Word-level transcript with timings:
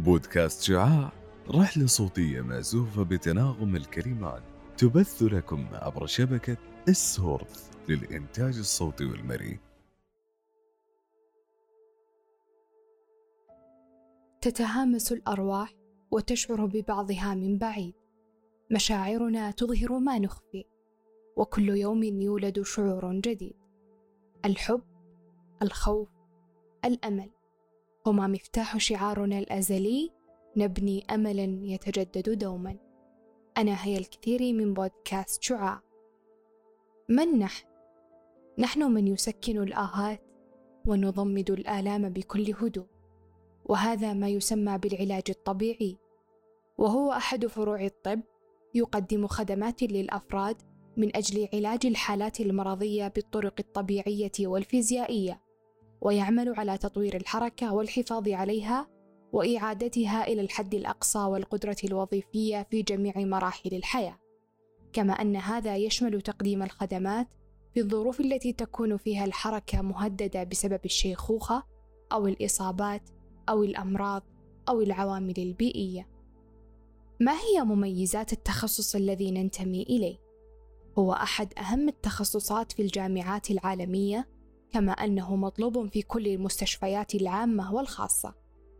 بودكاست 0.00 0.62
شعاع 0.62 1.12
رحلة 1.50 1.86
صوتية 1.86 2.40
مأزوفة 2.40 3.02
بتناغم 3.02 3.76
الكلمات 3.76 4.42
تبث 4.76 5.22
لكم 5.22 5.66
عبر 5.72 6.06
شبكة 6.06 6.56
السورث 6.88 7.70
للإنتاج 7.88 8.58
الصوتي 8.58 9.04
والمرئي. 9.04 9.60
تتهامس 14.40 15.12
الأرواح 15.12 15.74
وتشعر 16.10 16.66
ببعضها 16.66 17.34
من 17.34 17.58
بعيد. 17.58 17.94
مشاعرنا 18.70 19.50
تظهر 19.50 19.98
ما 19.98 20.18
نخفي 20.18 20.64
وكل 21.36 21.68
يوم 21.68 22.02
يولد 22.02 22.62
شعور 22.62 23.12
جديد. 23.12 23.63
الحب 24.44 24.82
الخوف 25.62 26.08
الأمل. 26.84 27.30
هما 28.06 28.26
مفتاح 28.26 28.78
شعارنا 28.78 29.38
الأزلي 29.38 30.10
نبني 30.56 31.04
املا 31.10 31.58
يتجدد 31.62 32.38
دوما. 32.38 32.78
أنا 33.58 33.84
هي 33.84 33.98
الكثير 33.98 34.52
من 34.52 34.74
بودكاست 34.74 35.42
شعاع. 35.42 35.80
من 37.08 37.38
نحن 37.38 37.66
نحن 38.58 38.82
من 38.82 39.06
يسكن 39.06 39.62
الآهات 39.62 40.22
ونضمد 40.86 41.50
الآلام 41.50 42.08
بكل 42.08 42.54
هدوء 42.54 42.86
وهذا 43.64 44.12
ما 44.12 44.28
يسمى 44.28 44.78
بالعلاج 44.78 45.24
الطبيعي. 45.28 45.98
وهو 46.78 47.12
أحد 47.12 47.46
فروع 47.46 47.84
الطب 47.84 48.20
يقدم 48.74 49.26
خدمات 49.26 49.82
للأفراد 49.82 50.62
من 50.96 51.16
أجل 51.16 51.48
علاج 51.54 51.86
الحالات 51.86 52.40
المرضية 52.40 53.08
بالطرق 53.08 53.54
الطبيعية 53.58 54.32
والفيزيائية 54.40 55.40
ويعمل 56.00 56.54
على 56.56 56.78
تطوير 56.78 57.16
الحركة 57.16 57.74
والحفاظ 57.74 58.28
عليها 58.28 58.88
وإعادتها 59.32 60.26
إلى 60.26 60.40
الحد 60.40 60.74
الأقصى 60.74 61.18
والقدرة 61.18 61.76
الوظيفية 61.84 62.66
في 62.70 62.82
جميع 62.82 63.12
مراحل 63.16 63.74
الحياة. 63.74 64.18
كما 64.92 65.12
أن 65.12 65.36
هذا 65.36 65.76
يشمل 65.76 66.20
تقديم 66.20 66.62
الخدمات 66.62 67.28
في 67.74 67.80
الظروف 67.80 68.20
التي 68.20 68.52
تكون 68.52 68.96
فيها 68.96 69.24
الحركة 69.24 69.82
مهددة 69.82 70.44
بسبب 70.44 70.80
الشيخوخة 70.84 71.62
أو 72.12 72.26
الإصابات 72.26 73.02
أو 73.48 73.62
الأمراض 73.62 74.22
أو 74.68 74.80
العوامل 74.80 75.34
البيئية. 75.38 76.08
ما 77.20 77.32
هي 77.32 77.64
مميزات 77.64 78.32
التخصص 78.32 78.94
الذي 78.94 79.30
ننتمي 79.30 79.82
إليه؟ 79.82 80.23
هو 80.98 81.12
أحد 81.12 81.52
أهم 81.58 81.88
التخصصات 81.88 82.72
في 82.72 82.82
الجامعات 82.82 83.50
العالمية 83.50 84.28
كما 84.70 84.92
أنه 84.92 85.36
مطلوب 85.36 85.88
في 85.88 86.02
كل 86.02 86.26
المستشفيات 86.26 87.14
العامة 87.14 87.74
والخاصة 87.74 88.34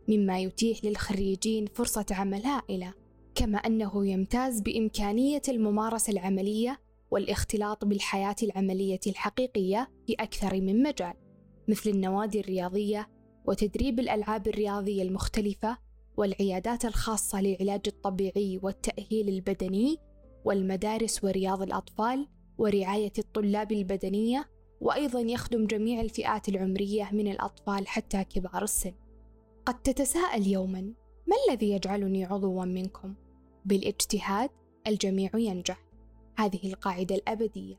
مما 0.09 0.39
يتيح 0.39 0.85
للخريجين 0.85 1.65
فرصة 1.65 2.05
عمل 2.11 2.45
هائلة 2.45 2.93
كما 3.35 3.57
أنه 3.57 4.07
يمتاز 4.07 4.61
بإمكانية 4.61 5.41
الممارسة 5.49 6.11
العملية 6.11 6.79
والاختلاط 7.11 7.85
بالحياة 7.85 8.35
العملية 8.43 8.99
الحقيقية 9.07 9.89
في 10.07 10.13
أكثر 10.13 10.61
من 10.61 10.83
مجال 10.83 11.13
مثل 11.67 11.89
النوادي 11.89 12.39
الرياضية 12.39 13.09
وتدريب 13.45 13.99
الألعاب 13.99 14.47
الرياضية 14.47 15.03
المختلفة 15.03 15.77
والعيادات 16.17 16.85
الخاصة 16.85 17.41
للعلاج 17.41 17.81
الطبيعي 17.87 18.59
والتأهيل 18.63 19.29
البدني 19.29 19.97
والمدارس 20.45 21.23
ورياض 21.23 21.61
الأطفال 21.61 22.27
ورعاية 22.57 23.13
الطلاب 23.19 23.71
البدنية 23.71 24.49
وأيضا 24.81 25.19
يخدم 25.19 25.67
جميع 25.67 26.01
الفئات 26.01 26.49
العمرية 26.49 27.09
من 27.11 27.27
الأطفال 27.27 27.87
حتى 27.87 28.23
كبار 28.23 28.63
السن. 28.63 28.93
قد 29.65 29.81
تتساءل 29.81 30.47
يوما 30.47 30.81
ما 31.27 31.35
الذي 31.49 31.71
يجعلني 31.71 32.25
عضوا 32.25 32.65
منكم؟ 32.65 33.15
بالاجتهاد 33.65 34.49
الجميع 34.87 35.31
ينجح. 35.35 35.85
هذه 36.37 36.59
القاعدة 36.63 37.15
الأبدية. 37.15 37.75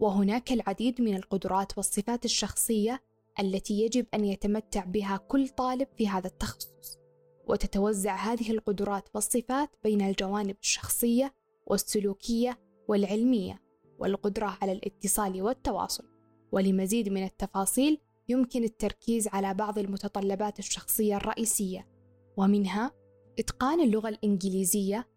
وهناك 0.00 0.52
العديد 0.52 1.00
من 1.00 1.16
القدرات 1.16 1.76
والصفات 1.76 2.24
الشخصية 2.24 3.02
التي 3.40 3.80
يجب 3.80 4.06
أن 4.14 4.24
يتمتع 4.24 4.84
بها 4.84 5.16
كل 5.16 5.48
طالب 5.48 5.88
في 5.96 6.08
هذا 6.08 6.26
التخصص. 6.26 6.98
وتتوزع 7.46 8.16
هذه 8.16 8.50
القدرات 8.50 9.08
والصفات 9.14 9.70
بين 9.84 10.02
الجوانب 10.02 10.56
الشخصية 10.62 11.34
والسلوكية 11.66 12.58
والعلمية 12.88 13.62
والقدرة 13.98 14.58
على 14.62 14.72
الاتصال 14.72 15.42
والتواصل. 15.42 16.04
ولمزيد 16.52 17.08
من 17.08 17.24
التفاصيل 17.24 17.98
يمكن 18.28 18.64
التركيز 18.64 19.28
على 19.28 19.54
بعض 19.54 19.78
المتطلبات 19.78 20.58
الشخصية 20.58 21.16
الرئيسية 21.16 21.88
ومنها 22.36 22.92
إتقان 23.38 23.80
اللغة 23.80 24.08
الإنجليزية 24.08 25.08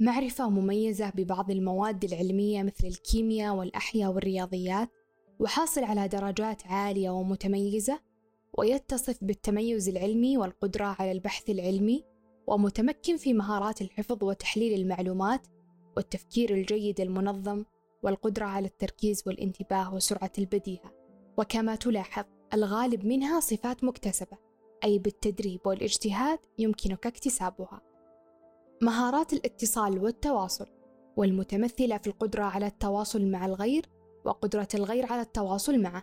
معرفة 0.00 0.50
مميزة 0.50 1.10
ببعض 1.10 1.50
المواد 1.50 2.04
العلمية 2.04 2.62
مثل 2.62 2.86
الكيمياء 2.86 3.54
والأحياء 3.54 4.12
والرياضيات 4.12 4.90
وحاصل 5.40 5.84
على 5.84 6.08
درجات 6.08 6.66
عالية 6.66 7.10
ومتميزة 7.10 8.00
ويتصف 8.58 9.24
بالتميز 9.24 9.88
العلمي 9.88 10.38
والقدرة 10.38 10.96
على 10.98 11.12
البحث 11.12 11.50
العلمي 11.50 12.04
ومتمكن 12.46 13.16
في 13.16 13.34
مهارات 13.34 13.82
الحفظ 13.82 14.24
وتحليل 14.24 14.80
المعلومات 14.80 15.46
والتفكير 15.96 16.50
الجيد 16.50 17.00
المنظم 17.00 17.64
والقدرة 18.02 18.44
على 18.44 18.66
التركيز 18.66 19.22
والانتباه 19.26 19.94
وسرعة 19.94 20.32
البديهة. 20.38 20.92
وكما 21.38 21.76
تلاحظ 21.76 22.24
الغالب 22.54 23.04
منها 23.04 23.40
صفات 23.40 23.84
مكتسبة 23.84 24.38
أي 24.84 24.98
بالتدريب 24.98 25.60
والاجتهاد 25.64 26.38
يمكنك 26.58 27.06
اكتسابها. 27.06 27.80
مهارات 28.82 29.32
الاتصال 29.32 29.98
والتواصل 29.98 30.66
والمتمثلة 31.16 31.98
في 31.98 32.06
القدرة 32.06 32.42
على 32.42 32.66
التواصل 32.66 33.26
مع 33.26 33.46
الغير 33.46 33.86
وقدرة 34.24 34.68
الغير 34.74 35.12
على 35.12 35.22
التواصل 35.22 35.78
معه. 35.78 36.02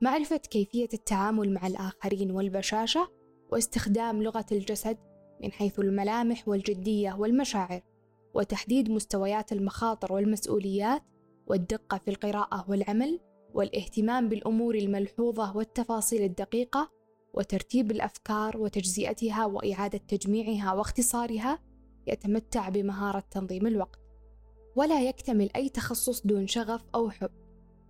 معرفة 0.00 0.36
كيفية 0.36 0.88
التعامل 0.94 1.54
مع 1.54 1.66
الآخرين 1.66 2.30
والبشاشة 2.30 3.08
واستخدام 3.52 4.22
لغة 4.22 4.46
الجسد 4.52 4.98
من 5.42 5.52
حيث 5.52 5.78
الملامح 5.78 6.48
والجدية 6.48 7.16
والمشاعر. 7.18 7.82
وتحديد 8.36 8.90
مستويات 8.90 9.52
المخاطر 9.52 10.12
والمسؤوليات 10.12 11.02
والدقة 11.46 11.98
في 11.98 12.10
القراءة 12.10 12.64
والعمل 12.68 13.20
والاهتمام 13.54 14.28
بالأمور 14.28 14.74
الملحوظة 14.74 15.56
والتفاصيل 15.56 16.22
الدقيقة 16.22 16.90
وترتيب 17.34 17.90
الأفكار 17.90 18.56
وتجزئتها 18.58 19.46
وإعادة 19.46 19.98
تجميعها 19.98 20.72
واختصارها 20.74 21.58
يتمتع 22.06 22.68
بمهارة 22.68 23.24
تنظيم 23.30 23.66
الوقت. 23.66 24.00
ولا 24.76 25.02
يكتمل 25.02 25.50
أي 25.56 25.68
تخصص 25.68 26.26
دون 26.26 26.46
شغف 26.46 26.82
أو 26.94 27.10
حب 27.10 27.30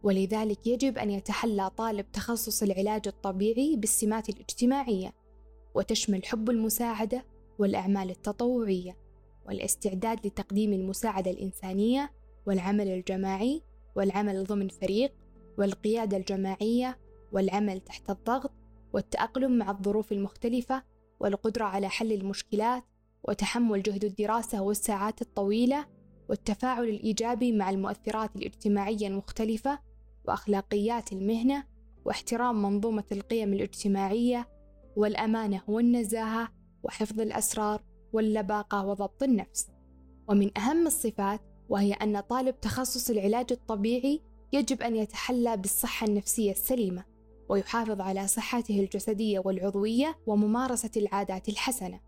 ولذلك 0.02 0.66
يجب 0.66 0.98
أن 0.98 1.10
يتحلى 1.10 1.70
طالب 1.70 2.12
تخصص 2.12 2.62
العلاج 2.62 3.08
الطبيعي 3.08 3.76
بالسمات 3.76 4.28
الاجتماعية 4.28 5.14
وتشمل 5.74 6.24
حب 6.24 6.50
المساعدة 6.50 7.24
والأعمال 7.58 8.10
التطوعية. 8.10 9.05
والاستعداد 9.48 10.26
لتقديم 10.26 10.72
المساعدة 10.72 11.30
الإنسانية 11.30 12.12
والعمل 12.46 12.88
الجماعي 12.88 13.62
والعمل 13.96 14.44
ضمن 14.44 14.68
فريق 14.68 15.12
والقيادة 15.58 16.16
الجماعية 16.16 16.98
والعمل 17.32 17.80
تحت 17.80 18.10
الضغط 18.10 18.52
والتأقلم 18.92 19.58
مع 19.58 19.70
الظروف 19.70 20.12
المختلفة 20.12 20.82
والقدرة 21.20 21.64
على 21.64 21.88
حل 21.88 22.12
المشكلات 22.12 22.84
وتحمل 23.28 23.82
جهد 23.82 24.04
الدراسة 24.04 24.62
والساعات 24.62 25.22
الطويلة 25.22 25.86
والتفاعل 26.28 26.84
الإيجابي 26.84 27.52
مع 27.52 27.70
المؤثرات 27.70 28.36
الاجتماعية 28.36 29.06
المختلفة 29.06 29.78
وأخلاقيات 30.24 31.12
المهنة 31.12 31.64
واحترام 32.04 32.62
منظومة 32.62 33.04
القيم 33.12 33.52
الاجتماعية 33.52 34.48
والأمانة 34.96 35.62
والنزاهة 35.68 36.48
وحفظ 36.82 37.20
الأسرار 37.20 37.82
واللباقة 38.16 38.86
وضبط 38.86 39.22
النفس 39.22 39.68
ومن 40.28 40.58
أهم 40.58 40.86
الصفات 40.86 41.40
وهي 41.68 41.92
أن 41.92 42.20
طالب 42.20 42.60
تخصص 42.60 43.10
العلاج 43.10 43.46
الطبيعي 43.50 44.22
يجب 44.52 44.82
أن 44.82 44.96
يتحلى 44.96 45.56
بالصحة 45.56 46.06
النفسية 46.06 46.50
السليمة 46.50 47.04
ويحافظ 47.48 48.00
على 48.00 48.26
صحته 48.26 48.80
الجسدية 48.80 49.42
والعضوية 49.44 50.18
وممارسة 50.26 50.90
العادات 50.96 51.48
الحسنة. 51.48 52.00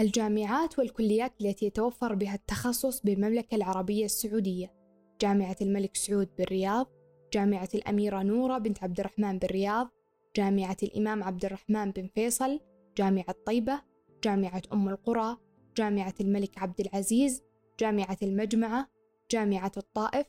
الجامعات 0.00 0.78
والكليات 0.78 1.32
التي 1.40 1.66
يتوفر 1.66 2.14
بها 2.14 2.34
التخصص 2.34 3.00
بالمملكة 3.00 3.54
العربية 3.54 4.04
السعودية: 4.04 4.74
جامعة 5.20 5.56
الملك 5.62 5.96
سعود 5.96 6.28
بالرياض، 6.38 6.86
جامعة 7.32 7.68
الأميرة 7.74 8.22
نورة 8.22 8.58
بنت 8.58 8.82
عبد 8.82 9.00
الرحمن 9.00 9.38
بالرياض، 9.38 9.88
جامعة 10.36 10.76
الإمام 10.82 11.22
عبد 11.22 11.44
الرحمن 11.44 11.90
بن 11.90 12.08
فيصل، 12.14 12.60
جامعة 12.98 13.34
طيبة، 13.46 13.89
جامعة 14.24 14.62
أم 14.72 14.88
القرى، 14.88 15.36
جامعة 15.76 16.14
الملك 16.20 16.58
عبد 16.58 16.80
العزيز، 16.80 17.42
جامعة 17.80 18.18
المجمعة، 18.22 18.88
جامعة 19.30 19.72
الطائف، 19.76 20.26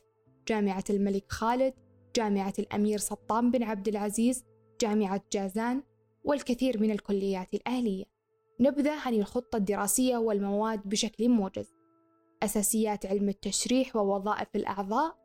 جامعة 0.48 0.84
الملك 0.90 1.32
خالد، 1.32 1.74
جامعة 2.16 2.54
الأمير 2.58 2.98
سلطان 2.98 3.50
بن 3.50 3.62
عبد 3.62 3.88
العزيز 3.88 4.44
جامعة 4.80 5.22
جازان 5.32 5.82
والكثير 6.24 6.80
من 6.80 6.90
الكليات 6.90 7.54
الأهلية. 7.54 8.04
نبذة 8.60 9.06
عن 9.06 9.14
الخطة 9.14 9.56
الدراسية 9.56 10.16
والمواد 10.16 10.88
بشكل 10.88 11.28
موجز. 11.28 11.74
أساسيات 12.42 13.06
علم 13.06 13.28
التشريح 13.28 13.96
ووظائف 13.96 14.48
الأعضاء 14.56 15.16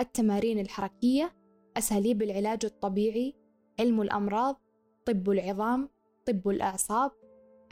التمارين 0.00 0.58
الحركية 0.58 1.36
أساليب 1.76 2.22
العلاج 2.22 2.64
الطبيعي 2.64 3.34
علم 3.80 4.00
الأمراض 4.00 4.60
طب 5.06 5.30
العظام 5.30 5.88
طب 6.26 6.48
الأعصاب 6.48 7.10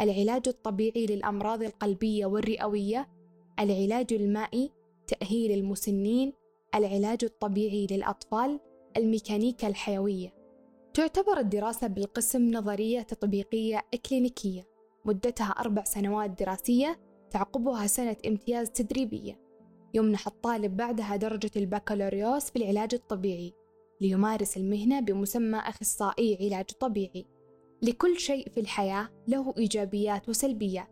العلاج 0.01 0.43
الطبيعي 0.49 1.07
للأمراض 1.07 1.63
القلبية 1.63 2.27
والرئوية 2.27 3.09
العلاج 3.61 4.13
المائي 4.13 4.71
تأهيل 5.07 5.53
المسنين 5.53 6.33
العلاج 6.75 7.25
الطبيعي 7.25 7.87
للأطفال 7.91 8.61
الميكانيكا 8.97 9.69
الحيوية. 9.69 10.35
تعتبر 10.95 11.39
الدراسة 11.39 11.87
بالقسم 11.87 12.51
نظرية 12.51 13.03
تطبيقية 13.03 13.81
إكلينيكية. 13.95 14.69
مدتها 15.05 15.51
أربع 15.51 15.85
سنوات 15.85 16.31
دراسية 16.31 17.01
تعقبها 17.31 17.87
سنة 17.87 18.17
امتياز 18.27 18.71
تدريبية. 18.71 19.41
يمنح 19.95 20.27
الطالب 20.27 20.77
بعدها 20.77 21.17
درجة 21.17 21.51
البكالوريوس 21.57 22.51
في 22.51 22.57
العلاج 22.57 22.95
الطبيعي 22.95 23.53
ليمارس 24.01 24.57
المهنة 24.57 25.01
بمسمى 25.01 25.59
أخصائي 25.59 26.39
علاج 26.41 26.65
طبيعي. 26.65 27.27
لكل 27.83 28.19
شيء 28.19 28.49
في 28.51 28.61
الحياة 28.61 29.09
له 29.29 29.55
إيجابيات 29.59 30.29
وسلبيات 30.29 30.89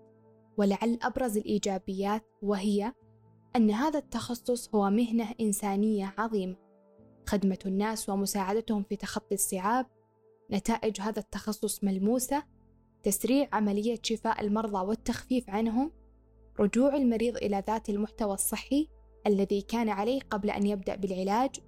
ولعل 0.57 0.99
أبرز 1.03 1.37
الإيجابيات 1.37 2.25
وهي 2.43 2.93
أن 3.57 3.71
هذا 3.71 3.99
التخصص 3.99 4.75
هو 4.75 4.91
مهنة 4.91 5.35
إنسانية 5.41 6.15
عظيمة 6.19 6.57
خدمة 7.27 7.59
الناس 7.67 8.09
ومساعدتهم 8.09 8.83
في 8.83 8.97
تخطي 8.97 9.35
الصعاب 9.35 9.87
نتائج 10.51 11.01
هذا 11.01 11.19
التخصص 11.21 11.85
ملموسة 11.85 12.43
تسريع 13.03 13.49
عملية 13.53 13.99
شفاء 14.03 14.41
المرضى 14.41 14.87
والتخفيف 14.87 15.51
عنهم 15.51 15.93
رجوع 16.61 16.97
المريض 16.97 17.37
إلى 17.37 17.63
ذات 17.67 17.89
المحتوى 17.91 18.35
الصحي 18.35 18.89
الذي 19.27 19.63
كان 19.63 19.89
عليه 19.89 20.21
قبل 20.21 20.51
أن 20.51 20.67
يبدأ 20.67 20.97
بالعلاج 20.97 21.61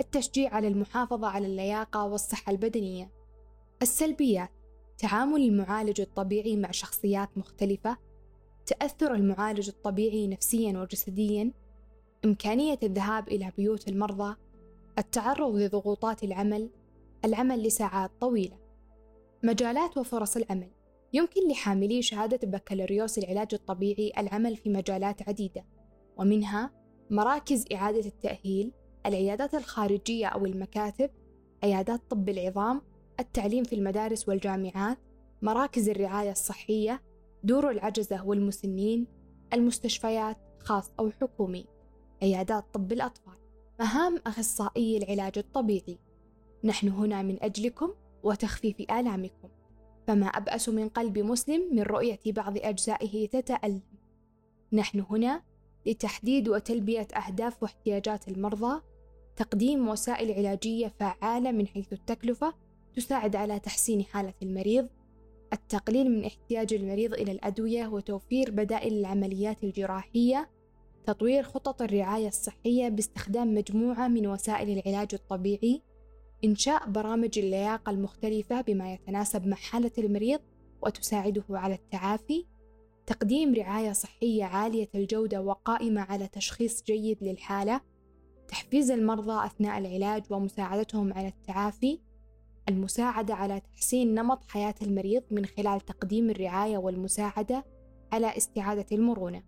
التشجيع 0.00 0.54
على 0.54 0.68
المحافظة 0.68 1.26
على 1.26 1.46
اللياقة 1.46 2.04
والصحة 2.04 2.52
البدنية. 2.52 3.12
السلبيات 3.84 4.50
تعامل 4.98 5.40
المعالج 5.40 6.00
الطبيعي 6.00 6.56
مع 6.56 6.70
شخصيات 6.70 7.38
مختلفة 7.38 7.96
تأثر 8.66 9.14
المعالج 9.14 9.68
الطبيعي 9.68 10.26
نفسيا 10.26 10.78
وجسديا 10.78 11.52
إمكانية 12.24 12.78
الذهاب 12.82 13.28
إلى 13.28 13.52
بيوت 13.56 13.88
المرضى 13.88 14.36
التعرض 14.98 15.56
لضغوطات 15.56 16.24
العمل 16.24 16.70
العمل 17.24 17.62
لساعات 17.62 18.10
طويلة. 18.20 18.58
مجالات 19.42 19.96
وفرص 19.98 20.36
العمل. 20.36 20.70
يمكن 21.12 21.48
لحاملي 21.50 22.02
شهادة 22.02 22.48
بكالوريوس 22.48 23.18
العلاج 23.18 23.48
الطبيعي 23.54 24.12
العمل 24.18 24.56
في 24.56 24.70
مجالات 24.70 25.28
عديدة 25.28 25.64
ومنها 26.16 26.70
مراكز 27.10 27.64
إعادة 27.72 28.06
التأهيل 28.06 28.72
العيادات 29.06 29.54
الخارجية 29.54 30.26
أو 30.26 30.46
المكاتب 30.46 31.10
عيادات 31.64 32.00
طب 32.10 32.28
العظام 32.28 32.82
التعليم 33.20 33.64
في 33.64 33.74
المدارس 33.74 34.28
والجامعات 34.28 34.98
مراكز 35.42 35.88
الرعاية 35.88 36.30
الصحية 36.30 37.02
دور 37.44 37.70
العجزة 37.70 38.26
والمسنين 38.26 39.06
المستشفيات 39.52 40.36
خاص 40.58 40.92
أو 41.00 41.10
حكومي 41.10 41.66
عيادات 42.22 42.64
طب 42.72 42.92
الأطفال 42.92 43.34
مهام 43.80 44.18
أخصائي 44.26 44.96
العلاج 44.96 45.38
الطبيعي. 45.38 45.98
نحن 46.64 46.88
هنا 46.88 47.22
من 47.22 47.42
أجلكم 47.42 47.94
وتخفيف 48.22 48.80
آلامكم 48.80 49.48
فما 50.06 50.26
أبأس 50.26 50.68
من 50.68 50.88
قلب 50.88 51.18
مسلم 51.18 51.74
من 51.74 51.82
رؤية 51.82 52.20
بعض 52.26 52.58
أجزائه 52.58 53.28
تتألم. 53.28 53.82
نحن 54.72 55.00
هنا 55.10 55.42
لتحديد 55.86 56.48
وتلبية 56.48 57.08
أهداف 57.26 57.62
واحتياجات 57.62 58.28
المرضى 58.28 58.82
تقديم 59.36 59.88
وسائل 59.88 60.32
علاجية 60.32 60.92
فعالة 61.00 61.52
من 61.52 61.66
حيث 61.66 61.92
التكلفة 61.92 62.54
تساعد 62.96 63.36
على 63.36 63.58
تحسين 63.58 64.02
حالة 64.02 64.34
المريض 64.42 64.88
التقليل 65.52 66.10
من 66.10 66.24
احتياج 66.24 66.74
المريض 66.74 67.14
إلى 67.14 67.32
الأدوية 67.32 67.86
وتوفير 67.86 68.50
بدائل 68.50 68.92
العمليات 68.92 69.64
الجراحية 69.64 70.50
تطوير 71.06 71.42
خطط 71.42 71.82
الرعاية 71.82 72.28
الصحية 72.28 72.88
باستخدام 72.88 73.54
مجموعة 73.54 74.08
من 74.08 74.26
وسائل 74.26 74.78
العلاج 74.78 75.08
الطبيعي 75.12 75.82
إنشاء 76.44 76.90
برامج 76.90 77.38
اللياقة 77.38 77.90
المختلفة 77.90 78.60
بما 78.60 78.92
يتناسب 78.92 79.46
مع 79.46 79.56
حالة 79.56 79.90
المريض 79.98 80.40
وتساعده 80.82 81.44
على 81.50 81.74
التعافي 81.74 82.46
تقديم 83.06 83.54
رعاية 83.54 83.92
صحية 83.92 84.44
عالية 84.44 84.88
الجودة 84.94 85.42
وقائمة 85.42 86.00
على 86.00 86.28
تشخيص 86.28 86.82
جيد 86.82 87.18
للحالة 87.24 87.80
تحفيز 88.48 88.90
المرضى 88.90 89.46
أثناء 89.46 89.78
العلاج 89.78 90.22
ومساعدتهم 90.30 91.12
على 91.12 91.28
التعافي 91.28 91.98
المساعدة 92.68 93.34
على 93.34 93.60
تحسين 93.60 94.14
نمط 94.14 94.44
حياة 94.44 94.74
المريض 94.82 95.22
من 95.30 95.46
خلال 95.46 95.80
تقديم 95.80 96.30
الرعاية 96.30 96.78
والمساعدة 96.78 97.64
على 98.12 98.36
استعادة 98.36 98.86
المرونة. 98.92 99.42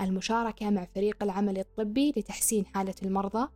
المشاركة 0.00 0.70
مع 0.70 0.84
فريق 0.84 1.22
العمل 1.22 1.58
الطبي 1.58 2.12
لتحسين 2.16 2.66
حالة 2.66 2.94
المرضى. 3.02 3.48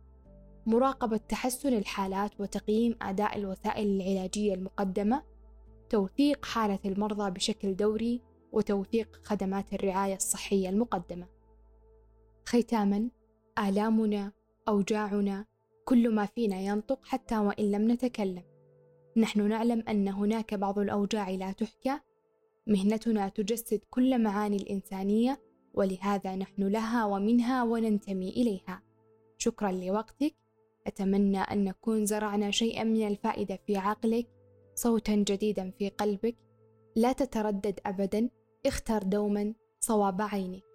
مراقبة 0.65 1.17
تحسن 1.17 1.73
الحالات 1.73 2.31
وتقييم 2.39 2.95
أداء 3.01 3.37
الوسائل 3.37 3.87
العلاجية 3.87 4.53
المقدمة. 4.53 5.23
توثيق 5.89 6.45
حالة 6.45 6.79
المرضى 6.85 7.31
بشكل 7.31 7.75
دوري 7.75 8.21
وتوثيق 8.51 9.19
خدمات 9.23 9.73
الرعاية 9.73 10.15
الصحية 10.15 10.69
المقدمة. 10.69 11.27
ختاما 12.45 13.09
آلامنا 13.59 14.31
أوجاعنا 14.67 15.45
كل 15.85 16.15
ما 16.15 16.25
فينا 16.25 16.59
ينطق 16.59 17.05
حتى 17.05 17.37
وإن 17.37 17.71
لم 17.71 17.91
نتكلم. 17.91 18.50
نحن 19.17 19.49
نعلم 19.49 19.83
أن 19.89 20.07
هناك 20.07 20.53
بعض 20.53 20.79
الأوجاع 20.79 21.29
لا 21.29 21.51
تحكى. 21.51 21.99
مهنتنا 22.67 23.29
تجسد 23.29 23.79
كل 23.89 24.23
معاني 24.23 24.57
الإنسانية 24.57 25.41
ولهذا 25.73 26.35
نحن 26.35 26.63
لها 26.63 27.05
ومنها 27.05 27.63
وننتمي 27.63 28.29
إليها. 28.29 28.83
شكرا 29.37 29.71
لوقتك. 29.71 30.35
أتمنى 30.87 31.39
أن 31.39 31.63
نكون 31.63 32.05
زرعنا 32.05 32.51
شيئا 32.51 32.83
من 32.83 33.07
الفائدة 33.07 33.59
في 33.67 33.77
عقلك 33.77 34.27
صوتا 34.75 35.15
جديدا 35.15 35.71
في 35.71 35.89
قلبك. 35.89 36.37
لا 36.95 37.11
تتردد 37.11 37.79
أبدا. 37.85 38.29
اختر 38.65 39.03
دوما 39.03 39.53
صواب 39.79 40.21
عينك. 40.21 40.70